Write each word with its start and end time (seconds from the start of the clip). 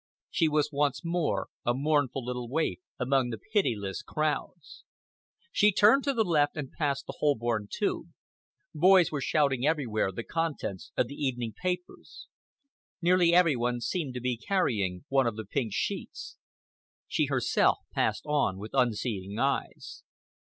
She 0.31 0.47
was 0.47 0.71
once 0.71 1.05
more 1.05 1.47
a 1.63 1.75
mournful 1.75 2.25
little 2.25 2.49
waif 2.49 2.79
among 2.97 3.29
the 3.29 3.37
pitiless 3.37 4.01
crowds. 4.01 4.83
She 5.51 5.71
turned 5.71 6.03
to 6.05 6.13
the 6.15 6.23
left 6.23 6.57
and 6.57 6.71
past 6.71 7.05
the 7.05 7.13
Holborn 7.19 7.67
Tube. 7.69 8.07
Boys 8.73 9.11
were 9.11 9.21
shouting 9.21 9.63
everywhere 9.63 10.11
the 10.11 10.23
contents 10.23 10.91
of 10.97 11.05
the 11.07 11.13
evening 11.13 11.53
papers. 11.55 12.27
Nearly 12.99 13.31
every 13.31 13.55
one 13.55 13.79
seemed 13.79 14.15
to 14.15 14.21
be 14.21 14.37
carrying 14.37 15.05
one 15.07 15.27
of 15.27 15.35
the 15.35 15.45
pink 15.45 15.71
sheets. 15.71 16.35
She 17.07 17.25
herself 17.27 17.77
passed 17.93 18.25
on 18.25 18.57
with 18.57 18.71
unseeing 18.73 19.37
eyes. 19.37 20.01